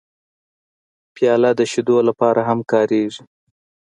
[1.15, 3.23] پیاله د شیدو لپاره هم کارېږي.